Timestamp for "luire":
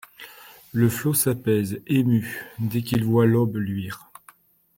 3.57-4.09